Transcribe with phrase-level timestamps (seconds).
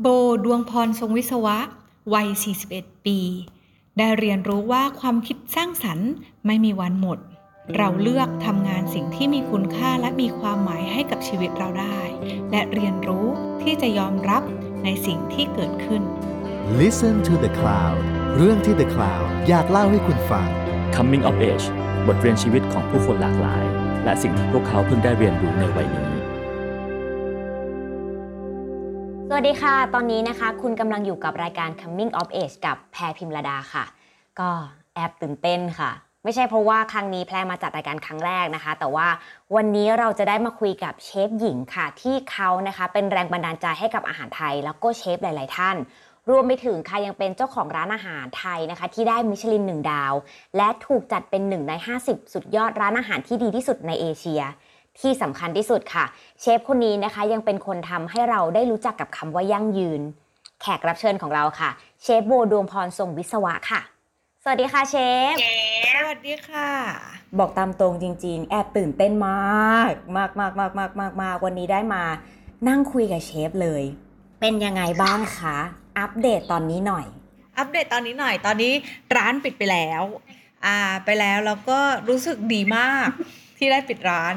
[0.00, 0.06] โบ
[0.44, 1.58] ดวงพรทรงวิศวะ
[2.14, 2.28] วัย
[2.66, 3.18] 41 ปี
[3.98, 6.10] ได้เรียนรู้ว่าความคิดสร้างสรรค์
[6.46, 7.18] ไม่มีวันหมด
[7.76, 12.00] เราเลือกทำงานสิ่งที่มีคุณค่าและมีความหมายให้กับชีวิตเราได้
[12.50, 13.26] และเรียนรู้
[13.62, 14.42] ที่จะยอมรับ
[14.84, 16.02] ในสิ่งที่เกิดขึ้น
[16.80, 17.98] Listen to the Cloud
[18.36, 20.48] เรื่องที่ The Cloud อยากเล่าให้คุณฟัง
[20.96, 21.66] Coming of Age
[22.06, 23.64] บทเรียนชีวิตของผู้คนหลากหลาย
[24.04, 26.23] และสิ่งที่พวกเขาเพิ่งได้เรียนรู้ในวัยนี้
[29.44, 33.84] ดีค่ะ ตอนนี้นะคะ คุณกำลังอยู่กับรายการ Coming of Age กับแพรพิมรดาค่ะ
[34.40, 34.50] ก็
[34.94, 35.90] แอบตื่นเต้นค่ะ
[36.24, 39.08] ไม่ใช่เพราะว่าครั้งนี้แพรมาจัดรายการครั้งแรกนะคะ แต่ว่า
[39.54, 45.76] วันนี้เราจะได้มาคุยกับเชฟหญิงค่ะ ที่เขานะคะเป็นแรงบันดาลใจให้กับอาหารไทย แล้วก็เชฟหลาย ๆ ท่าน
[46.30, 50.12] รวมไปถึงค่ะยังเป็นเจ้าของร้านอาหารไทยนะคะ ที่ได้มิชลินหนึ่งดาว
[50.56, 51.72] และถูกจัดเป็นหนึ่งใน
[52.04, 54.42] 50 สุดยอดร้านอาหารที่ดีที่สุดในเอเชีย
[55.00, 56.04] ที่สำคัญที่สุดค่ะ
[56.40, 60.00] เชฟคนนี้นะคะยังเป็นคนทำให้เราได้รู้จักกับคำว่ายั่งยืน
[60.60, 61.70] แขกรับเชิญของเราค่ะ
[62.02, 63.80] เชฟโบดวงพรทรงวิศวะค่ะ
[64.42, 64.96] สวัสดีค่ะเช
[65.32, 65.34] ฟ
[65.94, 66.70] สวัสดีค่ะ
[67.38, 72.02] บอกตามตรงจริง ๆ แอบตื่นเต้นมาก มากมากมากมากมากมากวันนี้ได้มา
[72.68, 73.82] นั่งคุยกับเชฟเลย
[74.40, 75.56] เป็นยังไงบ้างคะ
[75.98, 77.06] อัปเดตตอนนี้หน่อย
[77.58, 78.72] อัปเดตตอนนี้หน่อย ตอนนี้
[79.16, 80.02] ร้านปิดไปแล้ว
[80.66, 83.08] อ่า ไปแล้วแล้วก็รู้สึกดีมาก
[83.58, 84.34] ที่ได้ปิดร้าน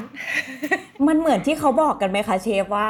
[1.07, 2.87] มันเหมือนที่เขาบอกกันไหมคะเชฟว่า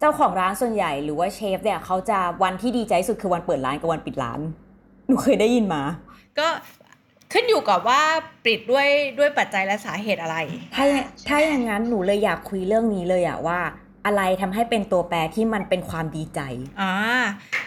[0.00, 4.40] เจ้าของร้านส่วนใหญ่หรือว่าเชฟเนี่ยเขาจะวันที่ดีใจที่สุดคือวันเปิดร้านกับวันปิดร้าน
[5.06, 5.82] หนูเคยได้ยินมา
[6.38, 6.46] ก็
[7.32, 8.02] ขึ้นอยู่กับว่า
[8.46, 10.36] ปิดด้วยด้วยปัจจัยและสาเหตุอะไร
[10.74, 10.86] ถ้า
[11.28, 13.60] ถ้าอย่างนั้นหนูเลยอยากคุยเรื่องนี้เลยอะว่า
[14.06, 16.40] อะไรทำให้เป็นตัวแปรที่มันเป็นความดีใจ
[16.80, 16.94] อ่า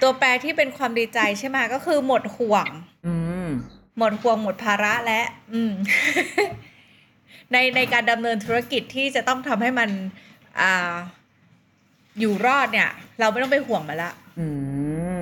[0.01, 2.67] ตัวแปรที่เป็นความดีใจใช่ไหมก็คือหมดห่วง
[3.07, 3.47] อืม
[3.97, 5.21] หมดห่วงหมดภาระและ
[5.53, 5.73] อืม
[7.53, 9.89] ในในการดำเนินธุรกิจที่จะต้องทำให้มัน
[10.59, 10.95] อ่า
[12.19, 14.47] อยู่รอดเนี่ย เราไม่ต้องไปห่วงมันละอื
[15.19, 15.21] ม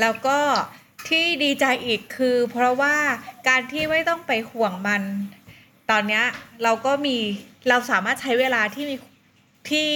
[0.00, 0.38] แล้วก็
[1.08, 2.96] ที่ดีใจอีกคือ เพราะว่า
[3.48, 5.02] การที่ไม่ต้องไปห่วงมัน
[5.90, 6.24] ตอนเนี้ย
[6.62, 7.16] เราก็มี
[7.68, 8.96] เราสามารถใช้เวลาที่มี
[9.70, 9.90] ที่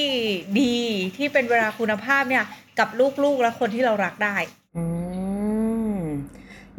[0.60, 0.76] ดี
[1.16, 2.44] ที่เป็นเวลาคุณภาพเนี่ย
[2.78, 2.88] กับ
[3.22, 4.36] ลูกๆและคนที่เรารักได้
[4.76, 4.84] อื
[5.98, 6.00] ม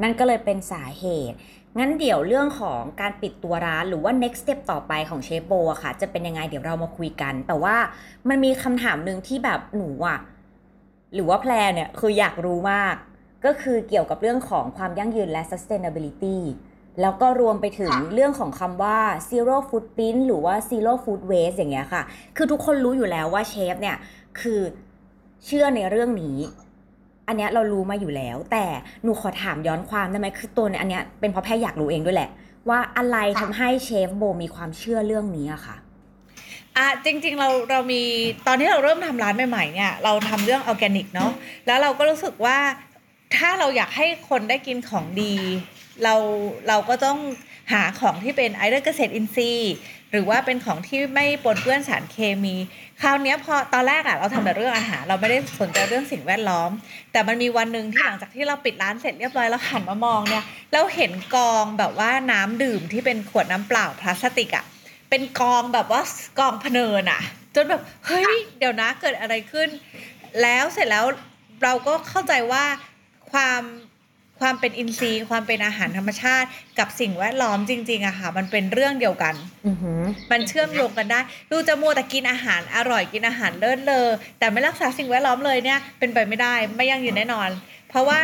[0.01, 1.37] นั่นก็เลยเป็นสาเหตุ
[1.79, 7.75] งั้นเดี๋ยวเรื่องของการปิดตัวร้านหรือว่า next step ต่อไปของเชฟโบอะค่ะ จะเป็นยังไงเดี๋ยวเรามาคุยกัน แต่ว่า
[8.29, 10.19] มันมีคำถามหนึ่งที่แบบหนูอะ
[11.13, 12.95] หรือว่าแพลเนี่ยคืออยากรู้มาก
[13.45, 16.37] ก็คือเกี่ยวกับเรื่องของความยั่งยืนและ sustainability
[17.01, 18.99] แล้วก็รวมไปถึงเรื่องของคำว่า
[19.29, 22.03] zero footprint หรือว่า zero food waste อย่างเงี้ยค่ะ
[22.37, 23.97] คือทุกคนรู้อยู่แล้วว่าเชฟเนี่ย
[24.39, 24.61] คือ
[25.45, 26.37] เชื่อในเรื่องนี้
[27.31, 28.65] อันเนี้ยเรารู้มาอยู่แล้ว แต่
[29.03, 32.29] หนูขอถามย้อนความได้ไหมคือตัวเนี่ยอันเนี้ยเป็นเพราะแพรอยากรู้เองด้วยแหละ
[32.69, 35.75] ว่าอะไรทำให้เชฟโบมีความเชื่อเรื่องนี้อะค่ะ
[36.77, 38.01] อะจริงๆเราเรามี
[38.47, 41.31] ตอนที่เราเริ่มทำร้านใหม่ๆเนี่ยเราทำเรื่องออร์แกนิกเนาะ
[41.67, 42.57] แล้วเราก็รู้สึกว่า
[43.35, 45.35] ถ้าเราอยากให้คนได้กินของดี
[46.03, 46.15] เรา
[46.67, 47.19] เราก็ต้อง
[47.73, 49.73] หาของที่เป็นไอเดอร์เกษตรอินทรีย์
[50.11, 52.55] หรือว่าเป็นของที่ไม่ปนเปื้อนสารเคมี
[53.01, 56.69] คราวนี้พอตอนแรกอะเราทำแต่เรื่องอาหาร เราไม่ได้สนใจเรื่องสิ่งแวดล้อม
[57.11, 64.65] แต่มันมีวันหนึ่งที่หลังจากที่เราปิดร้านเสร็จเรียบร้อยแล้วหันมามองเนี่ยเราเห็นกองแบบว่าน้ำดื่มที่เป็นขวดน้ำเปล่าพลาสติกอะ
[65.09, 66.01] เป็นกองแบบว่า
[66.39, 67.21] กองพเนินอะ
[67.55, 68.25] จนแบบเฮ้ย
[68.59, 69.69] เดี๋ยวนะเกิดอะไรขึ้น
[70.41, 71.05] แล้วเสร็จแล้ว
[71.63, 72.63] เราก็เข้าใจว่า
[73.31, 73.61] ความ
[74.41, 76.47] ความเป็นอินทรีย์ความเป็นอาหารธรรมชาติ
[76.79, 79.35] กับสิ่งแวดล้อมจริงๆอะค่ะ มันเป็นเรื่องเดียวกัน
[79.67, 81.19] อือหือมันเชื่อมโยงกันได้
[81.51, 84.07] ดูจะมัวแต่กินอาหารอร่อยกินอาหารเลิศเลอ
[84.39, 87.49] แต่ไม่รักษาสิ่งแวดล้อมเลยเนี่ยเป็นไปไม่ได้ไม่ยั่งยืนแน่นอน
[87.89, 88.21] เพราะว่า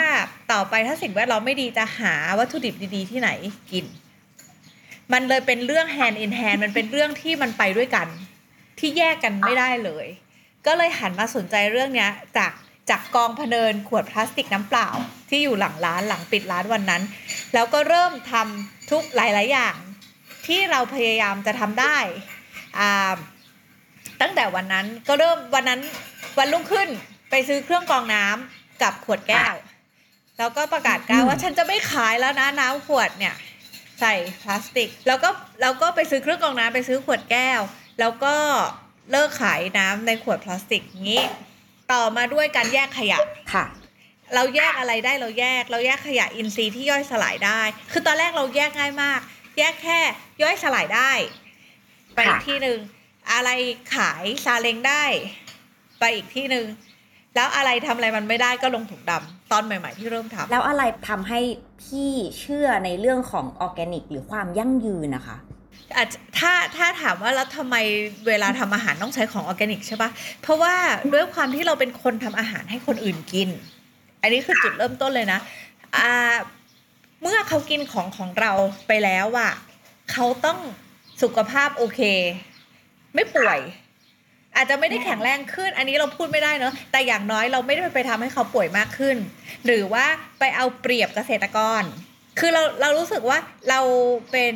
[0.52, 3.30] ต่อไปถ้าสิ่งแวดล้อมไม่ดีจะหาวัตถุดิบดีๆ ที่ไหน
[3.72, 3.86] กิน
[5.14, 8.08] มันเลยเป็นเรื่อง hand in hand มันเป็นเรื่องที่มันไปด้วยกัน
[8.80, 10.08] ที่แยกกันไม่ได้เลย
[10.66, 12.52] ก็เลยหันมาสนใจเรื่องเนี้ยจาก
[12.90, 14.90] จากกองพะเนินขวดพลาสติกน้ำเปล่า
[15.30, 17.04] ที่อยู่หลังร้านหลังปิดร้านวันนั้น
[17.54, 19.78] แล้วก็เริ่มทำทุกหลาย ๆ อย่าง
[20.48, 21.98] ที่เราพยายามจะทำได้
[22.80, 23.16] อ่า
[24.22, 25.82] ตั้งแต่วันนั้นก็เริ่มวันนั้น
[26.38, 26.90] วันรุ่งขึ้น
[27.30, 29.56] ไปซื้อเครื่องกรองน้ำกับขวดแก้ว
[30.38, 33.36] แล้วก็ประกาศกล้าวว่าฉันจะไม่ขายแล้วนะน้ำขวดเนี่ย
[34.00, 35.30] ใส่พลาสติก แล้วก็
[35.62, 37.62] แล้วก็ไปซื้อเครื่องกรองน้ำไปซื้อขวดแก้ว
[38.00, 38.36] แล้วก็
[39.12, 40.82] เลิกขายน้ำในขวดพลาสติก
[41.12, 41.24] งี้
[41.92, 43.20] ต่อมาด้วยการแยกขยะ
[43.54, 43.66] ค่ะ
[44.36, 47.62] เราแยกอะไรได้เราแยก เราแยกขยะอินทรีย์ที่ย่อยสลายได้
[47.92, 49.20] คือตอนแรกเราแยกง่ายมาก
[49.58, 50.00] แยกแค่
[50.44, 51.12] ย่อยสลายได้
[52.16, 52.78] ไปอีกค่ะที่หนึ่ง
[53.32, 53.50] อะไร
[53.96, 55.04] ขายซาเล้งได้
[56.00, 56.66] ไปอีกที่หนึ่ง
[57.36, 61.40] แล้วอะไรทำอะไรมันไม่ได้ก็ลงถุงดำตอนใหม่ ๆ ที่เริ่มทำแล้วอะไรทำให้
[61.84, 65.38] พี่เชื่อในเรื่องของออร์แกนิก หรือความยั่งยืนนะคะ
[65.96, 66.08] อาจ
[66.40, 67.76] ถ้าถ้าถามว่าแล้วทำไม
[68.28, 70.10] เวลาทำอาหารต้องใช้ของออร์แกนิกใช่ปะ
[70.42, 70.76] เพราะว่า
[71.14, 73.50] ด้วยความที่เราเป็นคนทำอาหารให้คนอื่นกิน
[74.22, 75.40] อันนี้คือจุดเริ่มต้นเลยนะ
[75.96, 76.36] อ่า
[77.22, 78.52] เมื่อเขากินของของเรา
[78.88, 79.52] ไปแล้วอะ
[80.12, 80.60] เขาต้อง
[81.22, 82.02] สุขภาพโอเค
[83.16, 83.60] ไม่ป่วย
[84.56, 89.18] อาจจะไม่ได้แข็งแรงขึ้น อันนี้เราพูดไม่ได้เนอะแต่อย่างน้อยเราไม่ได้ไปทำให้เขาป่วยมากขึ้น
[89.66, 90.06] หรือว่า
[90.40, 91.84] ไปเอาเปรียบเกษตรกร
[92.40, 93.38] คือเราเรารู้สึกว่า
[93.70, 93.80] เรา
[94.32, 94.56] เป็น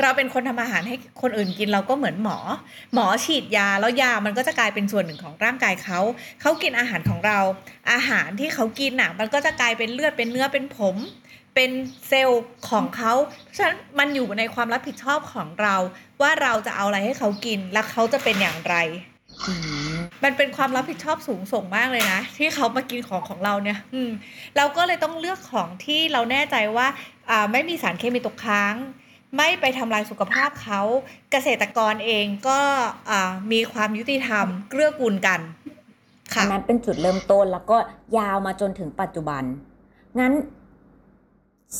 [0.00, 2.38] เราเป็นคนทำอาหารให้คนอื่นกินเราก็เหมือนหมอ
[2.94, 6.00] หมอฉีดยาแล้วยามันก็จะกลายเป็นส่วนหนึ่งของร่างกายเขา
[6.40, 7.38] เขากินอาหารของเรา
[7.92, 10.96] อาหารที่เขากินน่ะ มันก็จะกลายเป็นเลือดเป็นเนื้อเป็นผม
[11.54, 11.70] เป็น
[12.08, 13.12] เซลล์ของเขา
[13.44, 15.76] เพราะฉะนั้นมันอยู่ในความรับผิดชอบของเรา
[16.22, 18.76] ว่าเราจะเอาอะไรให้เขากินและเขาจะเป็นอย่างไร
[19.46, 19.52] อื
[19.94, 24.10] มมันเป็นความรับผิดชอบสูงส่งมากเลยนะ ที่เขามากินของของเราเนี่ย อืม
[24.56, 26.86] เราก็เลยต้องเลือกของที่เราแน่ใจว่า
[27.30, 28.74] อ่าไม่มีสารเคมีตกค้าง
[29.36, 30.80] ไม่ไปทำลายสุขภาพเขา
[31.30, 32.60] เกษตรกรเองก็
[33.10, 35.40] อ่ามีความยุติธรรมเกื้อกูลกัน
[36.34, 37.76] อัค่ะนนั้นเป็นจุดเริ่มต้นแล้วก็
[38.18, 39.42] ยาวมาจนถึงปัจจุบัน
[40.18, 40.32] งั้น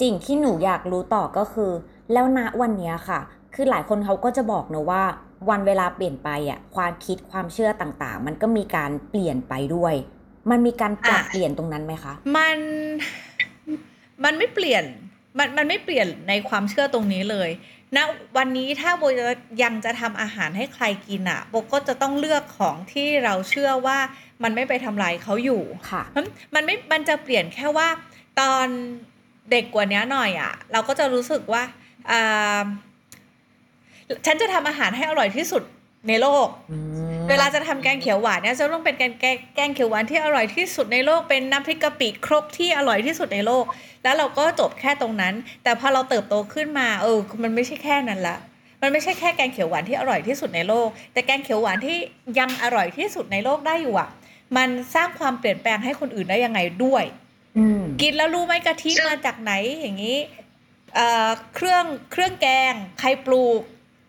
[0.01, 1.71] สิ่งที่หนูอยากรู้ต่อก็คือ
[2.13, 3.21] แล้วณวันเนี้ยค่ะ
[3.55, 5.03] คือหลายคนเขาก็จะบอกนะว่า
[5.51, 9.95] วันเวลาเปลี่ยนไปอะความคิดความเชื่อต่างๆ มันก็มีการเปลี่ยนไปด้วย
[10.51, 12.59] มันมีการปรับอะเปลี่ยนตรงนั้นไหมคะ มัน
[14.25, 14.85] มันไม่เปลี่ยน
[15.39, 17.51] มันมันไม่เปลี่ยนในความเชื่อตรงนี้เลย
[17.97, 18.05] ณนะ
[18.37, 19.27] วันนี้ถ้าโบจะ
[19.63, 23.99] ยังจะทำอาหารให้ใครกินอะโบก็จะต้องเลือกของที่เราเชื่อว่า
[24.43, 27.89] มันไม่ไปทำลายเขาอยู่ค่ะมันมันไม่มันจะเปลี่ยนแค่ว่า
[28.41, 28.67] ตอน
[29.51, 31.63] เด็กกว่านี้หน่อยอะ่ะ เราก็จะรู้สึกว่า
[32.11, 32.65] อ่า
[34.27, 35.63] ฉันจะทำอาหารให้อร่อยที่สุด
[36.09, 36.49] ในโลก
[37.29, 43.65] เวลาจะทำแกงเขียวหวานเนี่ยจะต้องเป็นแกงแกงแกงเขียวหวานที่อร่อยที่สุดในโลกเป็นน้ำพริกกะปิครกที่อร่อยที่สุดในโลก
[44.03, 48.37] แล้วเราก็จบแค่ตรงนั้น แต่พอเราเติบโตขึ้นมาเออมันไม่ใช่แค่นั้นละ
[48.83, 51.99] มันไม่ใช่แค่แกงเขียวหวานที่อร่อยที่สุดในโลก แต่แกงเขียวหวานที่
[52.39, 54.09] ยังอร่อยที่สุดในโลกได้อยู่อะ
[54.57, 57.05] มันสร้างความเปลี่ยนแปลงให้คนอื่นได้ยังไงด้วย
[57.59, 60.19] อืมกินแล้วรู้ไหมกะทิมาจากไหนอย่างนี้
[60.95, 63.61] เอ่อเครื่องเครื่องแกงใครปลูก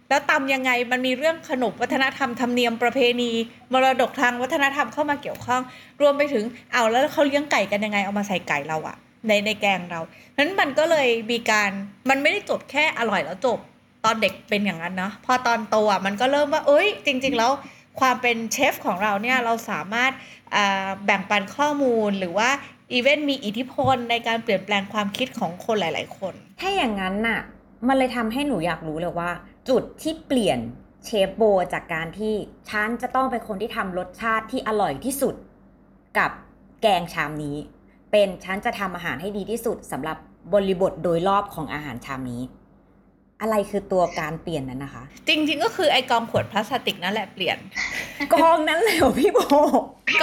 [0.09, 3.31] แล้วตำยังไงมันมีเรื่องขนบวัฒนธรรมธรรมเนียมประเพณี
[3.73, 5.61] มรดกทางวัฒนธรรมเข้ามาเกี่ยวข้อง
[6.01, 8.97] รวมไปถึงเอาแล้วเขาเลี้ยงไก่กันยังไงเอามาใส่ไก่เราอะ
[9.27, 10.01] ในในแกงเรา
[10.38, 11.69] นั้นมันก็เลยมีการ
[12.09, 13.59] มันไม่ได้จบแค่อร่อยแล้วจบ
[14.06, 17.51] ตอนเด็กเป็นอย่างนั้นเนาะพอตอนโตอะมันก็เริ่มว่า เอ้ย จริง ๆ แล้ว
[18.00, 20.11] ความเป็นเชฟของเราเนี่ยเราสามารถ
[21.06, 22.50] แบ่งปันข้อมูลหรือว่า
[22.91, 27.39] อีเวนต์มีอิทธิพลในการเปลี่ยนแปลงความคิดของคนหลาย ๆ คน ถ้าอย่างนั้นน่ะ
[27.88, 29.29] มันเลยทำให้หนูอยากรู้เลยว่า
[29.69, 30.60] จุดที่เปลี่ยน
[31.06, 31.44] เชฟโบ
[31.74, 32.33] จากการที่
[32.69, 35.36] ฉันจะต้องเป็นคนที่ทำรสชาติที่อร่อยที่สุด
[36.18, 36.31] กับ
[36.81, 37.57] แกงชามนี้
[38.12, 40.18] เป็นฉันจะทำอาหารให้ดีที่สุดสำหรับ
[40.54, 42.42] บริบทโดยรอบของอาหารชามนี้
[43.42, 47.57] อะไรคือตัวการเปลี่ยนนั้นนะคะ จริง ๆ ก็คือไอกองขวดพลาสติกนั่นแหละเปลี่ยน
[48.33, 49.39] กองนั้นเลยเหรอพี่โบ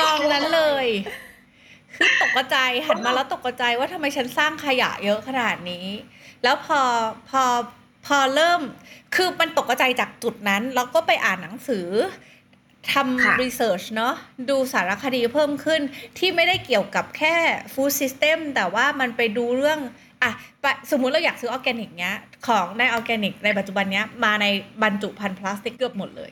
[0.00, 0.86] กองนั้นเลย
[1.94, 2.56] คือตกใจ
[2.86, 5.86] หันมาแล้วตกใจว่าทำไมฉันสร้างขยะเยอะขนาดนี้
[6.42, 6.80] แล้วพอ
[7.30, 7.42] พอ
[8.06, 8.60] พอเริ่ม
[9.14, 14.14] คือมันตกใจจากจุดนั้น แล้วก็ไปอ่านหนังสือค่ะ ทำ research เนาะ
[14.50, 15.80] ดูสารคดีเพิ่มขึ้น
[16.18, 17.34] ที่ไม่ได้เกี่ยวกับแค่
[17.72, 19.80] food system แต่ว่ามันไปดูเรื่อง
[20.22, 20.30] อะ
[20.62, 22.14] ปะสมมุติเราอยากซื้อออร์แกนิกเนี้ย
[22.46, 24.46] ของในออร์แกนิก ในปัจจุบันเนี้ยมาใน
[24.82, 26.30] บรรจุภัณฑ์พลาสติกเกือบหมดเลย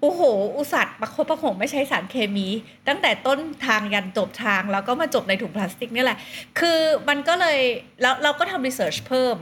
[0.00, 0.20] โอ้โห
[0.56, 2.48] อุตส่าห์ประคบประหงมไม่ใช้สารเคมี
[2.88, 6.18] ตั้งแต่ต้นทางยันจบทาง แล้วก็มาจบในถุงพลาสติกนี่แหละ
[6.58, 7.58] คือมันก็เลย
[8.02, 9.36] แล้วเราก็ทำ research เพิ่ม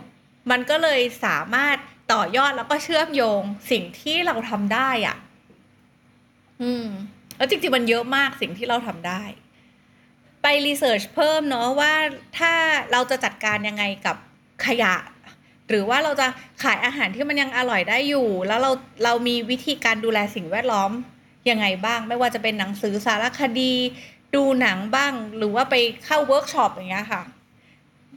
[0.51, 1.77] มันก็เลยสามารถ
[2.13, 5.17] ต่อยอดแล้วก็เชื่อมโยงสิ่งที่เราทำได้อะ
[6.63, 6.87] อืม
[7.37, 9.23] แล้วจริงๆมันเยอะมากสิ่งที่เราทำได้
[10.43, 11.95] ไป research เพิ่มเนาะว่า
[12.39, 12.53] ถ้า
[12.93, 14.17] เราจะจัดการยังไงกับ
[14.67, 14.95] ขยะ
[15.69, 16.27] หรือว่าเราจะ
[16.63, 18.71] ขายอาหารที่มันยังอร่อยได้อยู่ แล้วเรา
[19.05, 20.91] เรามีวิธีการดูแลสิ่งแวดล้อม
[21.51, 23.73] ยังไงบ้าง ไม่ว่าจะเป็นหนังสือสารคดี
[24.35, 27.23] ดูหนังบ้าง หรือว่าไปเข้าเวิร์กช็อปอย่างเงี้ยค่ะ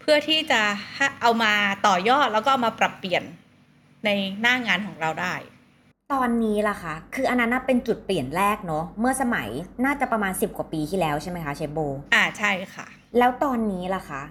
[0.01, 0.62] เพื่อที่จะ
[0.96, 1.53] ให้เอามา
[1.88, 3.24] ต่อยอดแล้วก็เอามาปรับเปลี่ยน
[4.05, 4.10] ใน
[4.41, 5.36] หน้างานของเราได้
[6.13, 9.50] ตอนนี้ล่ะคะคืออันนั้นน่ะเป็นจุดเปลี่ยนแรกเนาะเมื่อสมัย
[9.86, 11.79] น่าจะประมาณ 10 กว่าปีที่แล้วใช่ไหมคะเชฟโบ
[12.13, 12.86] อ่าใช่ค่ะ
[13.17, 14.22] แล้วตอนนี้ล่ะคะ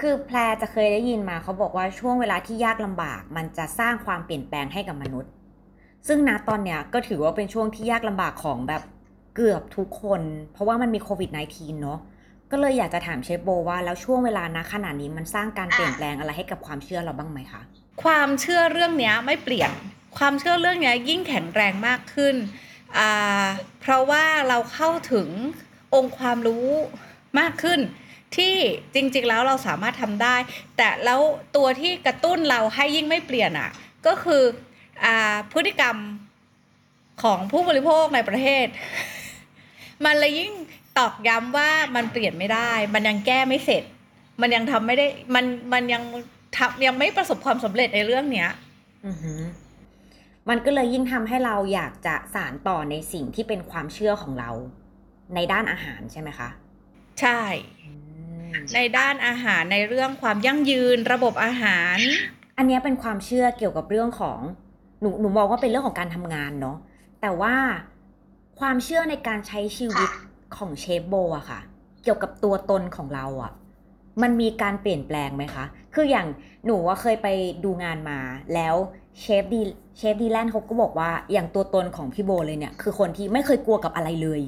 [0.00, 5.30] คือแพรจะเคยได้ยินมาเขาบอกว่าช่วงเวลาที่ยากลำบาก มันจะสร้างความเปลี่ยนแปลงให้กับมนุษย์
[6.08, 8.82] ซึ่งณตอนเนี้ยก็ถือว่าเป็นช่วงที่ยากลำบากของแบบ
[9.36, 10.22] เกือบทุกคน
[10.52, 11.98] เพราะว่ามันมีโควิด -19 เนาะ
[12.50, 17.62] ก็เลยอยากจะถามเชฟโบว่าแล้วช่วงเวลานะขนาดนี้มันสร้างการเปลี่ยนแปลงอะไรให้กับความเชื่อเราบ้างไหมคะ
[18.02, 19.70] ความเชื่อเรื่องนี้ไม่เปลี่ยน
[20.18, 22.36] ความเชื่อเรื่องนี้ยิ่งแข็งแรงมากขึ้น
[23.80, 25.28] เพราะว่าเราเข้าถึง
[25.94, 26.68] องค์ความรู้
[27.40, 27.80] มากขึ้น
[28.36, 28.54] ที่
[28.94, 30.36] จริงๆแล้วเราสามารถทำได้
[30.76, 31.20] แต่แล้ว
[31.56, 33.70] ตัวที่กระตุ้นเราให้ยิ่งไม่เปลี่ยนอะ
[34.06, 34.42] ก็คือ
[35.04, 35.06] อ
[35.52, 35.96] พฤติกรรม
[37.22, 38.66] ของผู้บริโภคในประเทศ
[40.04, 40.52] มันเลยยิ่ง
[40.98, 43.84] ตอกย้ำว่ามันเปลี่ยนไม่ได้ มันยังแก้ไม่เสร็จ
[44.40, 46.02] มันยังทำไม่ได้ มันมันยัง
[46.56, 48.50] ทำยังไม่ประสบความสำเร็จในเรื่องเนี้ย
[49.06, 49.40] อือหือ
[50.48, 54.50] มันก็เลยยิ่งทำให้เราอยากจะสานต่อในสิ่งที่เป็นความเชื่อของเรา
[55.34, 56.48] ในด้านอาหารใช่ไหมคะ
[57.20, 57.40] ใช่
[58.74, 61.96] ในด้านอาหารในเรื่องความยั่งยืนระบบอาหาร
[62.56, 64.40] อันเนี้ยเป็นความเชื่อเกี่ยวกับเรื่องของ
[65.00, 66.76] หนูหนูมองว่าเป็นเรื่องของการทำงานเนาะ
[67.20, 67.54] แต่ว่า
[68.60, 70.10] ความเชื่อในการใช้ชีวิต
[70.56, 71.60] ของเชฟโบอะค่ะ
[72.02, 73.52] เกี่ยวกับตัวตนของเราอะ
[74.22, 75.64] มันมีการเปลี่ยนแปลงไหมคะ
[75.94, 76.26] คืออย่าง
[76.66, 77.28] หนูว่าเคยไป
[77.64, 78.18] ดูงานมา
[78.54, 78.74] แล้ว
[79.20, 79.60] เชฟดี
[79.98, 84.40] เชฟดีแลนเขาก็บอกว่าอย่างตัวตนของพี่โบเลยเนี่ย คือคนที่ไม่เคยกลัวกับอะไรเลย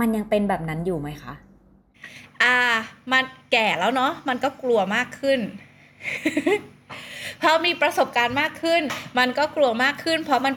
[0.00, 1.34] มันยังเป็นแบบนั้นอยู่ไหมคะ
[2.42, 2.56] อ่า
[3.12, 5.40] มันแก่แล้วเนาะมันก็กลัวมากขึ้น
[7.42, 8.82] พอมีประสบการณ์มากขึ้น
[9.18, 10.54] มันก็กลัวมากขึ้น เพราะมัน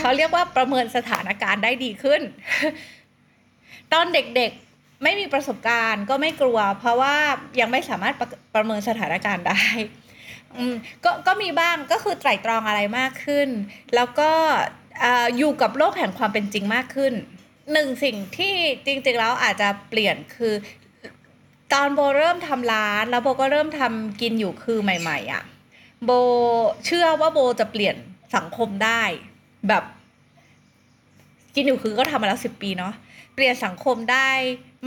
[0.00, 2.20] เขาเรียกว่าประเมินสถานการณ์ได้ดีขึ้น
[3.92, 7.14] ตอนเด็กๆไม่มีประสบการณ์ก็ไม่กลัว เพราะว่า
[7.60, 9.62] ยังไม่สามารถประประเมินสถานการณ์ได้
[11.04, 13.48] ก็ก็มีบ้างก็คือไตร่ตรองอะไรมากขึ้น
[13.94, 14.30] แล้วก็
[15.02, 17.12] อ่าอยู่กับโลกแห่งความเป็นจริงมากขึ้น
[17.72, 18.54] หนึ่งสิ่งที่
[18.86, 20.54] จริงๆแล้วอาจจะเปลี่ยนคือ
[21.72, 25.42] ตอนโบเริ่มทำร้าน แล้วโบก็เริ่มทำกินอยู่คือใหม่ ๆอะ่ะ
[26.04, 26.10] โบ
[26.86, 27.96] เชื่อว่าโบจะเปลี่ยน
[28.36, 29.02] สังคมได้
[29.68, 29.84] แบบ
[31.54, 32.94] กินอยู่คือก็ทำมาแล้วสิบปีเนาะ
[33.34, 34.28] เปลี่ยนสังคมได้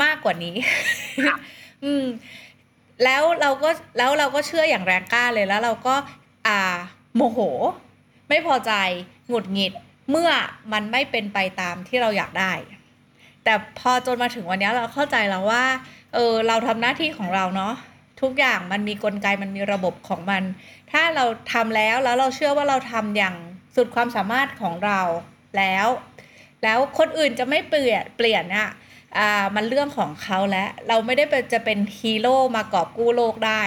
[0.03, 0.55] มากกว่านี้
[1.83, 2.05] อืม
[3.03, 5.95] แล้วเราก็แล้วเราก็เชื่ออย่างแรงกล้าเลยแล้ว เราก็
[6.47, 6.59] อ่า
[7.15, 7.39] โมโห
[8.29, 8.71] ไม่พอใจ
[9.27, 9.73] หงุดหงิด
[10.09, 10.29] เมื่อ
[10.73, 12.53] มันไม่เป็นไปตามที่เราอยากได้
[13.43, 15.65] แต่พอจนมาถึงวันนี้เราเข้าใจแล้วว่า
[16.13, 17.73] เออ เราทำหน้าที่ของเราเนาะ
[18.21, 20.43] ทุกอย่างมันมีกลไกมันมีระบบของมัน
[20.91, 23.35] ถ้าเราทำแล้วแล้วเราเชื่อว่าเราทำอย่าง
[23.75, 25.01] สุดความสามารถของเรา
[25.57, 25.87] แล้ว
[26.63, 28.69] แล้วคนอื่นจะไม่เปลี่ยนเปลี่ยนอะ
[29.17, 33.63] อ่ามันเรื่องของเขาแล้วเราไม่ได้เป็นจะเป็นฮีโร่มากอบกู้โลกได้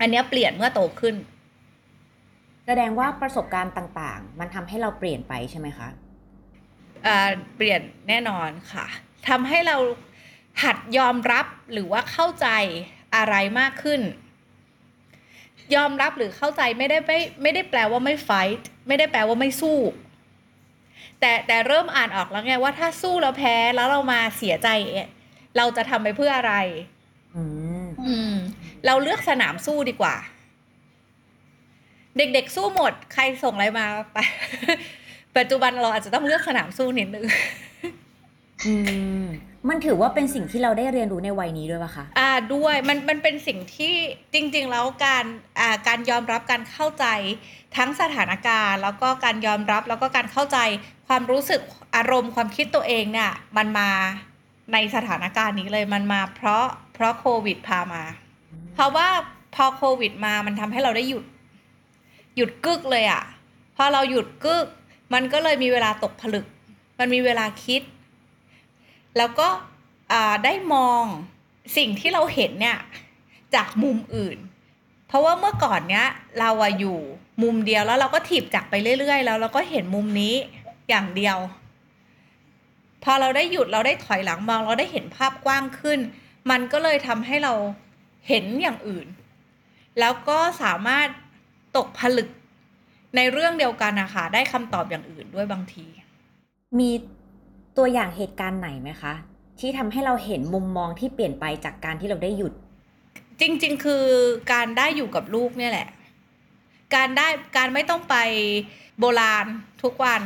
[0.00, 1.14] อันเนี้ยเปลี่ยนเมื่อโตขึ้น
[2.66, 5.88] แสดงว่าประสบการณ์ต่างๆ มันทำให้เราเปลี่ยนไปใช่ไหมคะ
[7.06, 8.86] อ่าเปลี่ยนแน่นอนค่ะ
[9.28, 9.76] ทำให้เรา
[10.62, 12.48] หัดยอมรับหรือว่าเข้าใจ
[13.16, 14.00] อะไรมากขึ้น
[15.74, 19.78] ยอมรับหรือเข้าใจไม่ได้ไม่ไม่ได้แปลว่าไม่ไฟท์ไม่ได้แปลว่าไม่สู้
[21.20, 25.08] แต่แต่เริ่มอ่านออกแล้วไงว่าถ้าสู้แล้วแพ้แล้วเรามาเสียใจเอ๊ะ
[25.56, 26.54] เราจะทำไปเพื่ออะไร
[27.36, 27.42] อื
[27.84, 28.34] มอืม
[28.86, 30.14] เราเลือกสนามสู้ดีกว่า
[32.16, 34.18] เด็กๆสู้หมด ใครส่งอะไรมาไป
[35.36, 37.24] ปัจจุบันเราอาจจะต้องเลือกสนามสู้นิดนึง
[38.64, 38.74] อื
[39.22, 39.24] ม
[39.68, 43.94] มันถือว่าเป็นสิ่งที่เราได้เรียนรู้ในวัยนี้ด้วยปะคะ อ่าด้วยมันมันเป็นสิ่งที่
[44.34, 45.24] จริง ๆ แล้วการ
[45.60, 47.06] อ่าการยอมรับการเข้าใจ
[47.76, 50.58] ทั้งสถานการณ์ แล้วก็การยอมรับแล้วก็การเข้าใจ
[51.08, 51.60] ความรู้สึก
[51.96, 53.90] อารมณ์ความคิดตัวเองเนี่ยมันมา
[54.72, 58.04] ในสถานการณ์นี้เลยมันมาเพราะเพราะโควิดพามา
[58.74, 59.08] เพราะว่า
[59.54, 61.24] พอโควิดมามันทำให้เราได้หยุด
[62.36, 63.22] หยุดกึกเลยอะ่ะ
[63.76, 64.66] พอเราหยุดกึก
[65.14, 66.46] มันก็เลยมีเวลาตกผลึก
[66.98, 67.82] มันมีเวลาคิด
[69.16, 69.48] แล้วก็
[70.44, 71.02] ได้มอง
[71.76, 72.78] สิ่งที่เราเห็นเนี่ย
[73.54, 74.38] จากมุมอื่น
[75.08, 76.06] เพราะว่าเมื่อก่อนเนี้ย
[76.40, 76.98] เราอะอยู่
[77.42, 80.34] มุมเดียวแล้วเราก็ถีบจักไปเรื่อย ๆ แล้วเราก็เห็นมุมนี้
[80.88, 81.38] อย่างเดียว
[83.04, 85.98] พอเราได้หยุดเราได้ถอยหลังมองเราได้เห็นภาพกว้างขึ้น
[86.50, 87.54] มันก็เลยทำให้เรา
[88.28, 89.06] เห็นอย่างอื่น
[90.00, 91.08] แล้วก็สามารถ
[91.76, 92.28] ตกผลึก
[93.16, 95.86] ในเรื่องเดียวกันนะคะได้คำตอบอย่างอื่นด้วยบางที
[96.78, 96.90] มี
[97.76, 99.14] ตัวอย่างเหตุการณ์ไหนไหมคะ
[99.60, 102.52] ที่ทำให้เราเห็นมุมมองที่เปลี่ยนไปจากการที่เราได้หยุด
[103.40, 104.04] จริง ๆ คือ
[104.52, 105.88] การได้อยู่กับลูกเนี่ยแหละ
[106.94, 108.16] การได้การไม่ต้องไป
[108.98, 109.46] โบราณ
[109.82, 110.22] ทุกวัน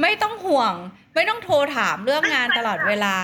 [0.00, 0.74] ไม่ต้องห่วง
[1.14, 3.16] ไม่ต้องโทรถามเรื่องงานตลอดเวลา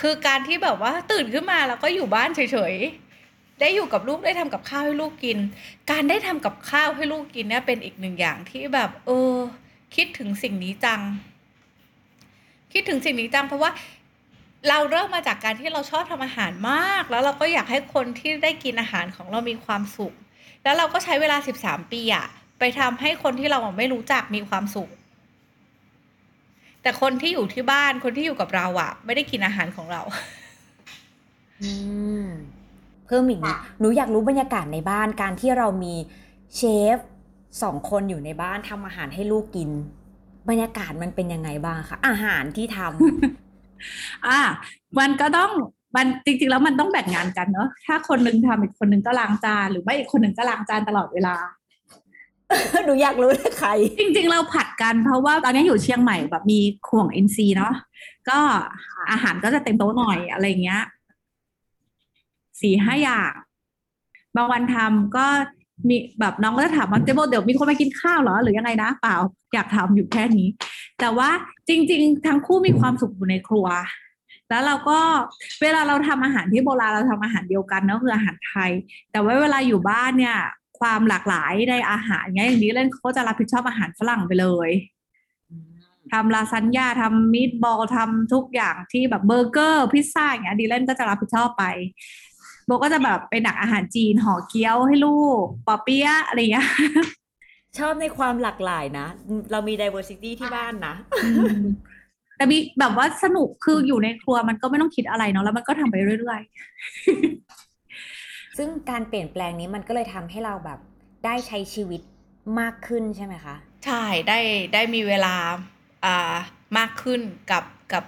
[0.00, 2.40] คือการที่แบบว่าตื่นขึ้นมาแล้วก็อยู่บ้านเฉ
[2.72, 5.38] ยๆได้อยู่กับลูกได้ทำกับข้าวให้ลูกกิน
[5.90, 9.34] การได้ทำกับข้าวให้ลูกกินเนี่ยเป็นอีกหนึ่งอย่างที่แบบ เออ
[9.94, 11.00] คิดถึงสิ่งนี้จัง
[12.74, 13.70] คิดถึงสิ่งนี้จังเพราะว่า
[14.68, 20.14] เราเริ่มมาจากการที่เราชอบทำอาหารมาก แล้วเราก็อยากให้คนที่ได้กินอาหารของเรามีความสุข
[20.64, 22.26] แล้วเราก็ใช้เวลา 13 ปีอะ
[22.58, 24.90] ไปทำให้คนที่เราไม่รู้จักมีความสุข
[26.82, 30.02] แต่คนที่อยู่ที่บ้านคนที่อยู่กับเราอะไม่ได้กินอาหารของเรา
[31.62, 31.70] อื
[32.24, 32.26] ม
[33.06, 35.94] เพิ่มอีกนิดหนูอยากรู้บรรยากาศในบ้านการที่เรามี
[36.56, 36.60] เช
[36.96, 36.98] ฟ
[37.62, 39.70] สองคนอยู่ในบ้านทำอาหารให้ลูกกิน
[40.48, 44.40] บรรยากาศมันเป็นยังไงบ้างคะอาหารที่ทำอะ
[44.98, 45.50] มันก็ต้อง
[45.96, 51.36] มันจริงๆแล้วมันต้องแบ่งงานกันเนอะถ้าคนหนึงทำอีกคนหนึงก็ล้างจานหรือไม่อีกคนหนึ่งก็ล้างจานตลอดเวลา
[52.84, 57.74] หนูอยากรู้เลยใคร จริง ๆ เราผัดกันเพราะว่าตอนนี้อยู่เชียงใหม่แบบมีข่วงอินซีย์เนาะ
[58.28, 58.38] ก็
[59.10, 60.82] อาหารก็จะเต็มโต๊ะหน่อยอะไรเงี้ย
[62.60, 63.32] สี่ห้าอย่าง
[64.36, 65.26] บางวันทำก็
[65.88, 69.16] มีแบบน้องก็จะถามว่าเจโบเดี๋ยวมีคนมากินข้าวเหรอ หรือยังไงนะ เปล่า
[69.54, 70.48] อยากทำอยู่แค่นี้
[71.00, 71.30] แต่ว่า
[71.68, 73.66] จริง ๆ ทั้งคู่มีความสุขอยู่ในครัว
[74.50, 74.98] แล้วเราก็
[75.62, 78.70] เวลาเราทำอาหารที่โบราณเราทำอาหารเดียวกันเนอะคืออาหารไทย
[79.12, 80.36] แต่ว่าเวลาอยู่บ้านเนี่ย
[80.80, 84.70] ความหลากหลายในอาหารเงี้ยอย่างนี้เล่นเขาจะรับผิดชอบอาหารฝรั่งไปเลย
[86.12, 91.64] ทำลาซานญ่าทำมีดบอลทำทุกอย่างที่แบบเบอร์เกอร์พิซซ่าอย่างเงี้ยดีเล่นก็จะรับผิดชอบไป
[92.66, 96.68] โบก็จะแบบไปหนักอาหารจีนห่อเกี๊ยวให้ลูกปอเปี๊ยะอะไรเงี้ย
[97.78, 99.06] ชอบในความหลากหลายนะ
[99.50, 100.94] เรามี diversity ที่บ้านนะ
[101.24, 101.62] อืม
[102.36, 106.40] แต่มีแบบว่าสนุกคืออยู่ในครัวมันก็ไม่ต้องคิดอะไรเนาะแล้วมันก็ทำไปเรื่อย
[108.58, 110.78] ซึ่งการเปลี่ยนแปลงนี้มันก็เลยทำให้เราแบบ
[111.24, 112.00] ได้ใช้ชีวิต
[112.60, 113.54] มากขึ้นใช่ไหมคะ
[113.84, 114.38] ใช่ได้
[114.74, 115.34] ได้มีเวลา
[116.04, 116.34] อ่า
[116.78, 118.04] มากขึ้นกับกับ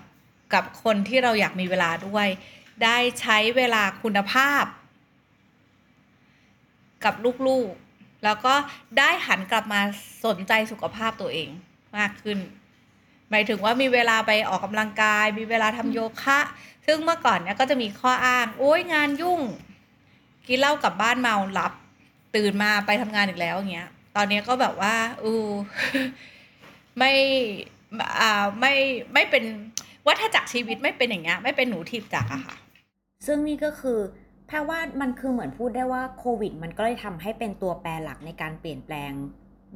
[0.55, 2.29] กับคนที่เราอยากมีเวลาด้วย
[2.85, 4.65] ได้ใช้เวลาคุณภาพ
[7.05, 7.15] กับ
[7.47, 8.55] ลูกๆ แล้วก็
[8.99, 9.81] ได้หันกลับมา
[10.25, 11.49] สนใจสุขภาพตัวเอง
[11.97, 12.39] มากขึ้น
[13.31, 16.39] หมายถึงว่ามีเวลาไปออกกำลังกาย มีเวลาทำโยคะ
[16.87, 19.41] ซึ่งเมื่อก่อนเนี่ยก็จะมีข้ออ้าง โอ้ยงานยุ่ง
[20.49, 21.73] กินเหล้ากลับบ้านเมาหลับ
[22.37, 25.33] ตื่นมาไปทำงานอีกแล้วอย่างเงี้ย ตอนนี้ก็แบบว่าอู
[26.99, 27.13] ไม่
[28.21, 28.75] อ่าไม่
[29.15, 29.45] ไม่เป็น
[30.07, 32.57] วัฏจักรชีวิตไม่เป็นอย่างเงี้ยไม่เป็นหนูทิพย์จักรอะค่ะ
[33.27, 33.99] ซึ่งนี่ก็คือ
[34.47, 39.13] แพรว่ามันคือเหมือนพูดได้ว่าโควิด มันก็เลยทำให้เป็นตัวแปรหลักในการเปลี่ยนแปลง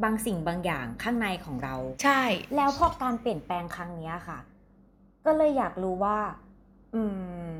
[0.03, 2.23] บางสิ่งบางอย่างข้างในของเรา ใช่
[2.57, 4.39] แล้วพอการเปลี่ยนแปลงครั้งเนี้ยค่ะ
[5.27, 6.19] ก็เลยอยากรู้ว่า
[6.95, 7.03] อื
[7.49, 7.51] ม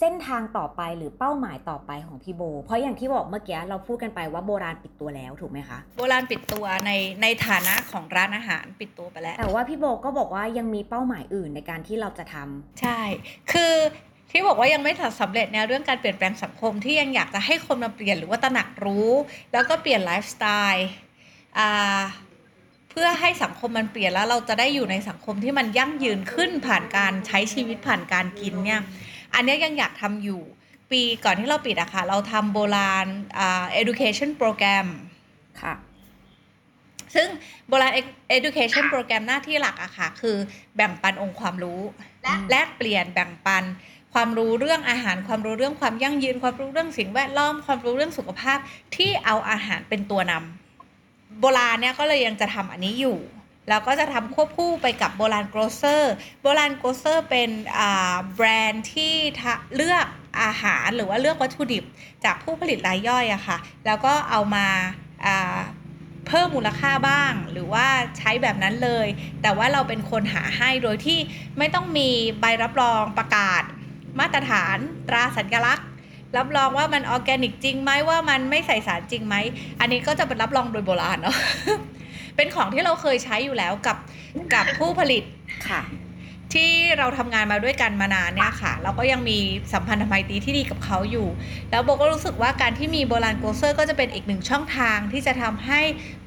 [0.00, 6.90] เส้นทางต่อไปหรือเป้าหมายต่อไปของพี่โบ เพราะอย่างที่บอกเมื่อกี้เราพูดกันไปว่าโบราณปิดตัวแล้วถูกไหมคะ โบราณปิดตัวใน
[7.22, 12.98] ในฐานะของร้านอาหารปิดตัวไปแล้ว แต่ว่าพี่โบก็บอกว่ายังมีเป้าหมายอื่นในการที่เราจะทำใช่
[13.52, 13.74] คือ
[14.36, 19.10] ที่บอกว่ายังไม่สำเร็จแนวเรื่องการเปลี่ยนแปลงสังคมที่ยังอยากจะให้คนมาเปลี่ยนหรือว่าตระหนักรู้
[19.52, 20.88] แล้วก็เปลี่ยนไลฟ์สไตล์
[21.58, 22.00] อ่า
[22.90, 28.80] เพื่อให้สังคมมันเปลี่ยนแล้วเราจะได้อยู่ในสังคมที่มันยั่งยืนขึ้นผ่านการใช้ชีวิตผ่านการกินเนี่ย
[29.34, 30.40] อันเนี้ยยังอยากทำอยู่
[30.90, 33.06] ปีก่อนที่เราปิดอะค่ะ เราทำโบราณ
[33.38, 34.86] อ่า education program
[35.62, 35.74] ค่ะ
[37.14, 37.28] ซึ่ง
[37.68, 37.92] โบราณ
[38.36, 40.36] education program หน้าที่หลักอะค่ะ คือ
[40.76, 41.80] แบ่งปันองค์ความรู้
[42.22, 43.64] และแลกเปลี่ยนแบ่งปัน
[44.14, 48.58] ความรู้เรื่องอาหาร ความรู้เรื่องความยั่งยืน ความรู้เรื่องสิ่งแวดล้อม ความรู้เรื่องสุขภาพ
[48.96, 53.18] ที่เอาอาหารเป็นตัวนำโบราณเนี่ยก็เลยยังจะทำอันนี้อยู่
[53.68, 57.50] แล้วก็จะทำควบคู่ไปกับโบราณโกลเซอร์ โบราณโกลเซอร์เป็น
[58.34, 59.14] แบรนด์ที่
[59.76, 60.06] เลือก
[60.42, 61.84] อาหารหรือว่าเลือกวัตถุดิบ
[62.24, 64.66] จากผู้ผลิตรายย่อยอะค่ะ แล้วก็เอามา
[66.28, 67.86] เพิ่มมูลค่าบ้าง หรือว่า
[68.18, 69.06] ใช้แบบนั้นเลย
[69.42, 71.18] แต่ว่าเราเป็นคนหาให้โดยที่
[71.58, 72.08] ไม่ต้องมี
[72.40, 73.62] ใบรับรองประกาศ
[74.20, 75.86] มาตรฐานตราสัญลักษณ์
[76.36, 79.36] รับรองว่ามันออร์แกนิกจริงไหมว่ามันไม่ใส่สารจริงไหม
[79.80, 81.36] อันนี้ก็จะเป็นรับรองโดยโบ.ลานเนาะ
[82.36, 83.96] เป็นของที่เราเคยใช้อยู่แล้วกับ
[84.54, 85.22] กับผู้ผลิต
[85.68, 85.82] ค่ะ
[86.54, 89.38] ที่เราทำงานมาด้วยกันมานานเนี่ยค่ะ เราก็ยังมี
[89.72, 91.28] สัมพันธไมตรีที่ดีกับเขาอยู่
[91.70, 95.80] แล้วโบก็รู้สึกว่าการที่มีโบ.ลาน grocer ก็จะเป็นอีกหนึ่งช่องทางที่จะทำให้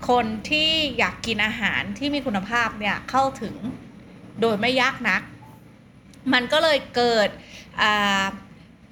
[0.09, 3.55] คนที่อยากกินอาหารที่มีคุณภาพเนี่ยเข้าถึง
[4.41, 5.21] โดยไม่ยากนัก
[6.33, 7.29] มันก็เลยเกิด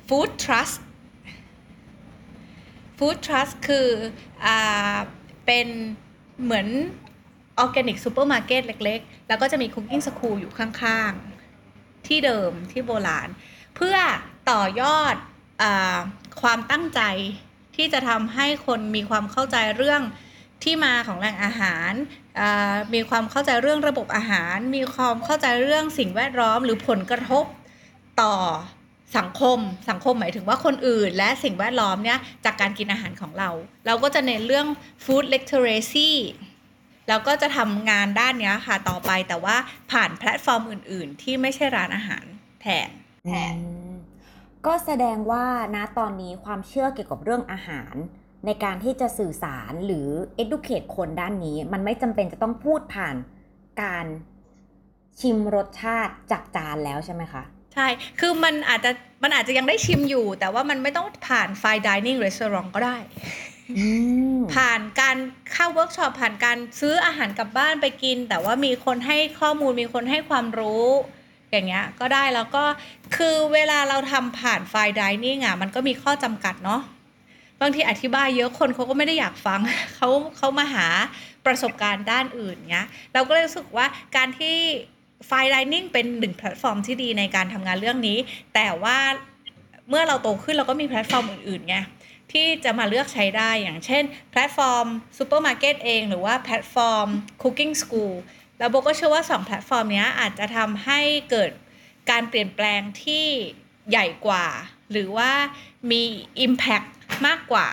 [0.08, 3.88] food trust food trust คือ
[4.46, 4.48] อ
[5.46, 5.68] เป็น
[6.44, 6.68] เหมือน
[7.60, 13.30] organic supermarket เล็กๆ แล้วก็จะมี cooking school อยู่ข้างๆ ที่เดิมที่โบ.ลาน
[13.76, 13.98] เพื่อ
[14.52, 15.16] ต่อยอด
[15.62, 15.64] อ
[16.42, 17.02] ความตั้งใจ
[17.76, 20.02] ที่จะทำให้คนมีความเข้าใจเรื่อง
[20.64, 21.92] ที่มาของแหล่งอาหาร
[22.94, 27.46] มีความเข้าใจเรื่องระบบอาหาร มีความเข้าใจเรื่องสิ่งแวดล้อม หรือผลกระทบ
[28.22, 28.36] ต่อ
[29.18, 33.50] สังคมสังคมหมายถึงว่าคนอื่น และสิ่งแวดล้อมเนี่ยจากการกินอาหารของเรา
[33.86, 34.68] เราก็จะเน้นเรื่อง
[35.04, 36.12] food literacy
[37.10, 39.56] แล้วก็จะทำงานด้านนี้ค่ะต่อไปแต่ว่า
[39.92, 42.26] ผ่านแพลตฟอร์มอื่น ๆ ที่ไม่ใช่ร้านอาหาร
[42.62, 42.90] แทน
[43.28, 43.42] อื
[43.92, 43.94] ม
[44.66, 47.96] ก็แสดงว่านะตอนนี้ความเชื่อเกี่ยวกับเรื่องอาหาร
[48.46, 50.08] ในการที่จะสื่อสารหรือ
[50.44, 53.16] educate คนด้านนี้ มันไม่จำเป็นจะต้องพูดผ่าน
[53.82, 54.06] การ
[55.20, 57.44] ชิมรสชาติจากจานแล้วใช่ไหมคะ
[57.76, 57.88] ใช่
[58.20, 58.92] คือมันอาจจะ
[59.24, 62.98] มันอาจจะยังได้ชิมอยู่ แต่ว่ามันไม่ต้องผ่าน fine dining restaurant ก็ได้
[63.78, 63.88] อื
[64.38, 65.18] มผ่านการ
[65.54, 70.86] เข้าเวิร์กช็อปผ่านการซื้ออาหารกลับบ้านไปกิน แต่ว่ามีคนให้ข้อมูลมีคนให้ความรู้
[71.52, 72.64] ออย่างเงี้ยก็ได้แล้วก็
[73.16, 76.82] คือเวลาเราทำผ่าน fine dining อะมันก็มีข้อจำกัดเนาะ
[77.62, 79.60] บางทีอธิบายเยอะคนเขาก็ไม่ได้อยากฟัง
[79.96, 80.88] เขาเขามาหา
[81.46, 83.86] ประสบการณ์ด้านอื่นเงี้ยเราก็เลยรู้สึกว่า
[84.16, 84.58] การที่
[85.26, 88.18] fine dining เป็นหนึ่งแพลตฟอร์มที่ดีในการทำงานเรื่องนี้
[88.56, 88.98] แต่ว่า
[89.90, 91.76] เมื่อเราโตขึ้นเราก็มีแพลตฟอร์มอื่นๆไง
[92.32, 94.86] ที่จะมาเลือกใช้ได้อย่างเช่น แพลตฟอร์ม
[95.18, 97.08] ซูเปอร์มาร์เก็ตเองหรือว่าแพลตฟอร์ม
[97.42, 98.14] Cooking School
[98.58, 101.52] แล้วโบก็เชื่อว่า 2 แพลตฟอร์มนี้อาจจะทำให้เกิด
[102.10, 103.26] การเปลี่ยนแปลงที่
[103.90, 104.46] ใหญ่กว่า
[104.92, 105.32] หรือว่า
[105.92, 106.04] มี
[106.46, 106.88] Impact
[107.28, 107.68] มากกว่า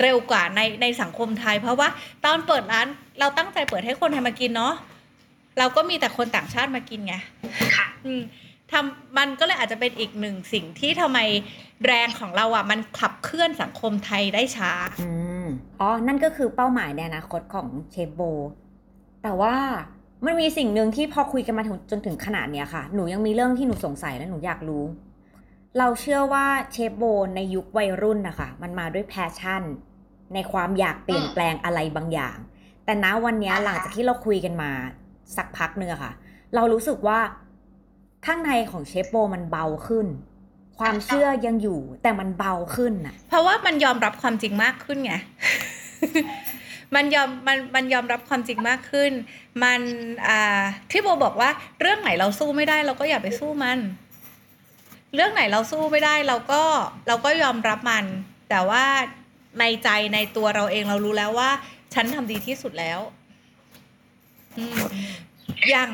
[0.00, 1.88] เร็วกว่าในในสังคมไทย เพราะว่า
[2.24, 2.86] ตอนเปิดร้าน
[3.20, 4.74] เราตั้งใจเปิดให้คนไทยมากินเนาะ
[5.58, 7.14] เราก็มีแต่คนต่างชาติมากินไง
[8.06, 8.22] อืม
[8.70, 11.18] ทำมันก็เลยอาจจะเป็นอีกหนึ่งสิ่งที่ทำไม
[11.86, 14.70] แรงของเราอะมันขับเคลื่อนสังคมไทยได้ช้า
[15.02, 15.10] อื
[15.44, 15.46] ม
[15.80, 18.20] อ๋อ นั่นก็คือเป้าหมายในอนาคตของเชฟโบ
[19.22, 19.56] แต่ว่า
[20.26, 24.84] มันมีสิ่งหนึ่งที่พอคุยกันมาถึงจนถึงขนาดเนี้ยค่ะ หนูยังมีเรื่องที่หนูสงสัยและหนูอยากรู้
[25.78, 27.02] เราเชื่อว่าเชฟโบ
[27.34, 29.62] ในยุควัยรุ่นนะคะมันมาด้วย passion
[30.34, 32.36] ในความอยากเปลี่ยนแปลงอะไรบางอย่าง
[32.84, 34.72] แต่ณวันเนี้ยหลังจากที่เราคุยกันมา
[35.36, 36.12] สักพักเนี้ยค่ะ
[36.54, 37.18] เรารู้สึกว่า
[38.26, 40.06] ข้างในของเชฟโบมันเบาขึ้น
[40.78, 45.14] ความเชื่อยังอยู่แต่มันเบาขึ้นน่ะเพราะว่ามันยอมรับความจริงมากขึ้นไง
[46.94, 49.12] มันยอมมันมันยอมรับความจริงมากขึ้น
[49.64, 49.80] มัน
[50.28, 53.78] อ่าที่โบบอกว่าเรื่องไหนเราสู้ไม่ได้เราก็อย่าไปสู้มัน
[55.14, 56.62] เรื่องไหนเราสู้ไม่ได้เราก็
[57.08, 58.04] เราก็ยอมรับมัน
[58.50, 58.84] แต่ว่า
[59.60, 61.50] ในใจในตัวเราเองเรารู้แล้วว่า
[61.94, 63.00] ฉันทำดีที่สุดแล้ว
[64.58, 64.78] อืม
[65.70, 65.90] อย่าง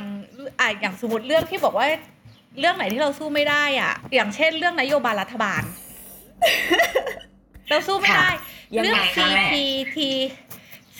[0.61, 1.87] อะอย่างสมมติเรื่องที่บอกว่า
[2.59, 5.63] เรื่องไหนที่เราสู้ไม่ได้อะ อย่างเช่นเรื่องนโยบายรัฐบาล
[7.69, 8.29] เราสู้ไม่ได้
[8.75, 9.99] ยังเรื่ไงองคะแม่ CPT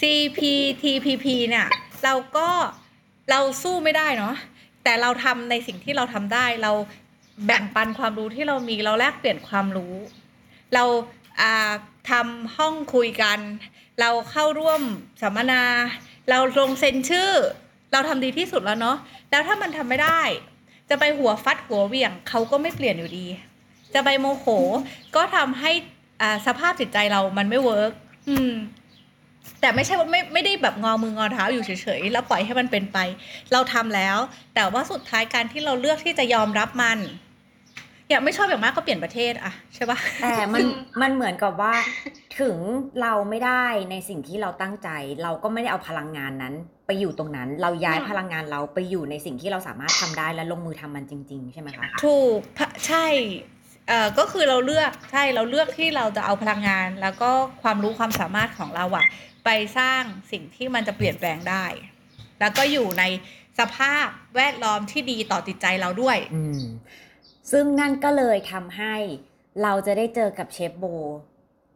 [0.01, 1.67] CPTPP เนี่ย
[2.05, 2.49] เราก็
[3.31, 4.35] เราสู้ไม่ได้เนาะ
[4.85, 6.73] แต่เราทำในสิ่งที่เราทำได้เรา
[7.47, 9.95] แบ่งปันความรู้ที่เรามีเราแลกเปลี่ยนความรู้
[10.75, 10.85] เรา
[11.41, 11.73] อ่า
[12.11, 13.39] ทำห้องคุยกัน
[14.01, 14.81] เราเข้าร่วม
[15.23, 15.63] สัมมนา
[16.31, 17.31] เราลงเซ็นชื่อ
[17.93, 18.97] เราทำดีที่สุดแล้วเนาะ
[19.31, 20.21] แล้วถ้ามันทำไม่ได้
[20.89, 23.27] จะไปหัวฟัดหัวเวี่ยงเขาก็ไม่เปลี่ยนอยู่ดี
[23.95, 24.47] จะไปโมโห
[25.17, 25.71] ก็ทำให้
[26.21, 27.93] อ่าสภาพจิตใจเรามันไม่ work
[28.29, 28.53] อืม
[29.61, 32.99] แต่ไม่ใช่ว่าไม่ไม่ได้แบบงอมืองอเท้าอยู่เฉยๆแล้วปล่อยให้มันเป็นไป
[33.53, 34.19] เราทำแล้ว
[34.55, 36.99] แต่ว่าสุดท้ายการที่เราเลือกที่จะยอมรับมัน
[38.11, 40.63] อยากไม่ชอบอย่างมากก็เปลี่ยนประเทศอะใช่ปะแต่มัน
[41.03, 41.75] มันเหมือนกับว่า
[42.41, 42.57] ถึง
[43.03, 44.89] เราไม่ได้ในสิ่งที่เราตั้งใจ
[45.23, 46.55] เราก็ไม่ได้เอาพลังงานนั้น
[46.87, 52.39] ไปอยู่ตรงนั้น เราย้ายพลังงานเราไปอยู่ในสิ่งที่เราสามารถทำได้และลงมือทำมันจริง ๆ ใช่ไหมคะถูก
[52.87, 53.07] ใช่
[53.89, 57.31] เอ่อก็คือเราเลือกใช่เราเลือกที่เราจะเอาพลังงาน แล้วก็
[57.63, 59.05] ความรู้ความสามารถของเราอะ
[59.45, 61.65] ไปสร้างสิ่งที่มันจะเปลี่ยนแปลงได้
[62.41, 63.05] แล้วก็อยู่ใน
[63.59, 66.63] สภาพแวดล้อมที่ดีต่อจิตใจเราด้วย อืม
[67.53, 68.95] ซึ่งนั่นก็เลยทำให้
[69.63, 70.85] เราจะได้เจอกับเชฟโบ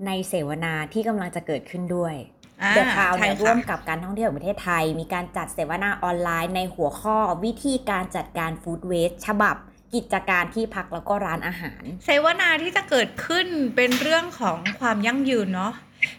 [0.06, 2.14] ในเสวนาที่กำลังจะเกิดขึ้นด้วย
[2.62, 9.56] อ่าเดอะคาวใช่เนี่ยค่ะร่วมกับการท่องเที่ยวแห่งประเทศไทย มีการจัดเสวนาออนไลน์ในหัวข้อวิธีการจัดการฟู้ดเวสฉบับ
[9.94, 15.72] กิจการที่พักแล้วก็ร้านอาหาร เสวนาที่จะเกิดขึ้นเป็นเรื่องของความยั่งยืนเนาะ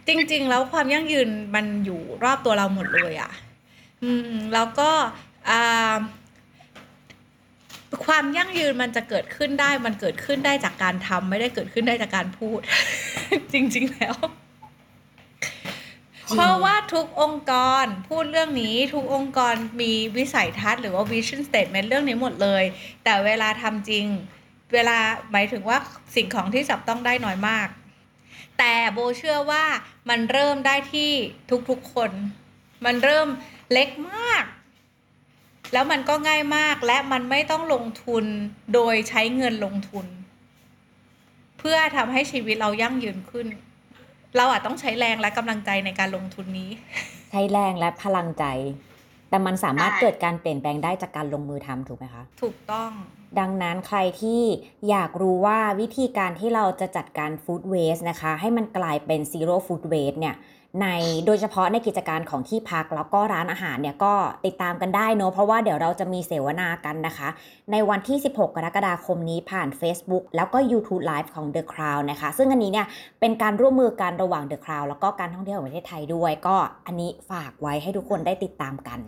[0.07, 3.31] จริงๆ แล้วความยั่งยืนมันอยู่รอบตัวเราหมดเลยอะ่ะ
[4.03, 4.91] อืมแล้วก็
[5.49, 5.95] อ่า
[8.05, 12.60] ความยั่งยืนมันจะเกิดขึ้นได้ มันเกิดขึ้นได้จากการทำไม่ได้เกิดขึ้นได้จากการพูด
[13.53, 14.15] จริง ๆ แล้ว
[16.31, 17.53] เพราะว่าทุกองค์ก
[17.84, 22.63] รพูดเรื่องนี้ ทุกองค์กรมีวิสัยทัศน์หรือว่า vision statement เรื่องนี้หมดเลย
[23.03, 24.05] แต่เวลาทำจริง
[24.73, 24.97] เวลา
[25.31, 25.77] หมายถึงว่า
[26.15, 27.67] สิ่งของที่จับต้องได้น้อยมาก
[28.60, 29.65] แต่โบเชื่อว่า
[30.10, 31.12] มันเริ่มได้ที่
[31.69, 32.12] ทุกๆคน
[32.86, 33.27] มันเริ่ม
[33.71, 34.43] เล็กมาก
[35.73, 38.25] แล้วมันก็ง่ายมากและมันไม่ต้องลงทุน
[38.73, 40.06] โดยใช้เงินลงทุน
[41.60, 43.47] เพื่อทำให้ชีวิตเรายั่งยืนขึ้น
[44.38, 46.69] เราอาจต้องใช้แรงและกำลังใจในการลงทุนนี้
[47.32, 48.45] ใช้แรงและพลังใจ
[49.30, 52.91] แต่มันสามารถใช่เกิดการเปลี่ยนแปลงได้จากการลงมือทำถูกไหมคะ ถูกต้อง
[53.39, 54.41] ดังนั้นใครที่
[54.89, 60.36] อยากรู้ว่าวิธีการที่เราจะจัดการฟู้ดเวสนะคะ ให้มันกลายเป็นซีโร่ฟู้ดเวสเนี่ย
[60.81, 60.88] ใน
[61.25, 64.13] โดยเฉพาะในกิจการของที่พักแล้วก็ร้านอาหารเนี่ยก็
[64.45, 67.27] ติดตามกันได้เนอะเพราะว่าเดี๋ยวเราจะมีเสวนากันนะคะ
[67.71, 72.88] ในวันที่ 16 กรกฎาคมนี้ผ่าน Facebook แล้วก็ YouTube Live ของ The Crown นะคะ ซึ่งอันนี้เนี่ย
[73.19, 78.99] เป็นการร่วมมือกันระหว่าง The Crown แล้วก็การท่องเที่ยวแห่งประเทศไทยด้วย ก็อันนี้ฝากไว้ให้ทุกคนได้ติดตามกัน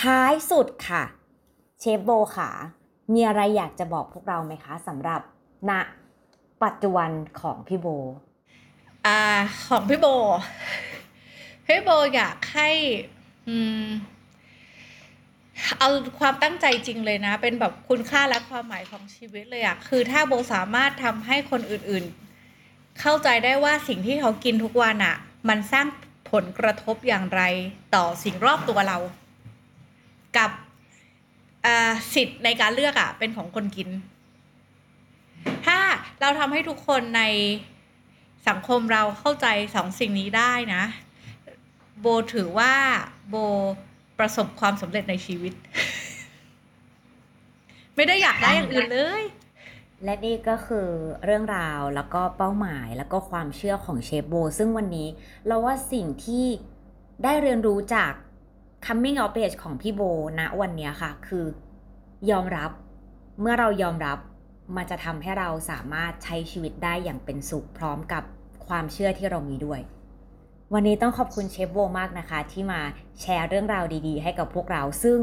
[0.00, 1.02] ท้ายสุดค่ะ
[1.80, 2.50] เชฟโบค่ะ
[3.14, 5.20] มีอะไรอยากจะบอกพวกเราไหมคะสำหรับ
[5.70, 5.72] ณ
[6.64, 7.10] ปัจจุบัน
[7.40, 7.86] ของพี่โบ
[9.06, 9.08] อ
[9.66, 10.06] ของพี่โบ
[11.66, 12.70] พี่โบอยากให้
[13.48, 13.50] อ
[15.78, 15.88] เอา
[16.20, 25.16] ความตั้งใจจริงเลยนะ เป็นแบบคุณค่าและความหมายของชีวิตเลยอะคือถ้าโบสามารถทำให้คนอื่นๆ เข้าใจได้ว่าสิ่งที่เขากินทุกวันอะ
[25.48, 25.86] มันสร้าง
[26.30, 27.42] ผลกระทบอย่างไร
[27.94, 28.98] ต่อสิ่งรอบตัวเรา
[30.36, 30.50] กับ
[32.14, 33.88] สิทธิ์ในการเลือกอะเป็นของคนกิน
[35.66, 35.78] ถ้า
[36.20, 37.22] เราทำให้ทุกคนใน
[38.48, 40.82] สังคมเราเข้าใจสองสิ่งนี้ได้นะ
[42.00, 42.72] โบถือว่า
[43.28, 43.36] โบ
[44.18, 45.52] ประสบความสำเร็จในชีวิต
[47.96, 49.22] ไม่ได้อยากได้อย่างอื่นเลย
[50.04, 50.88] และนี่ก็คือ
[51.24, 55.08] เรื่องราวแล้วก็เป้าหมายแล้วก็ความเชื่อของเชฟโบ ซึ่งวันนี้
[55.46, 56.46] เราว่าสิ่งที่
[57.24, 58.12] ได้เรียนรู้จาก
[58.86, 60.02] coming of age ของพี่โบ
[60.38, 61.44] ณะวันเนี้ยค่ะ คือ
[62.30, 62.70] ยอมรับ
[63.40, 64.18] เมื่อเรายอมรับ
[64.76, 68.22] มันจะทำให้เราสามารถใช้ชีวิตได้อย่างเป็นสุขพร้อมกับ
[68.66, 69.80] ความเชื่อที่เรามีด้วย
[70.74, 72.80] วันนี้ต้องขอบคุณเชฟโบมากนะคะ ที่มา
[73.20, 75.20] แชร์เรื่องราวดีๆ ให้กับพวกเราซึ่ง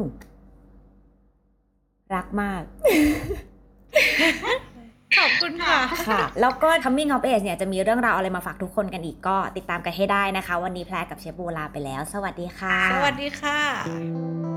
[2.16, 2.62] รักมาก
[5.18, 13.60] ขอบคุณค่ะ ค่ะ แล้วก็ Coming of Age เนี่ยจะมีเรื่องราวอะไรมาฝากทุกคนกันอีกก็ติดตามกันให้ได้นะคะ วันนี้แพรกับเชฟโบลาไปแล้ว สวัสดีค่ะ สวัสดีค่ะ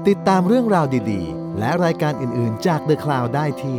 [0.09, 3.79] ติดตามเรื่องราวดีๆ และรายการอื่นๆจาก The Cloud ได้ที่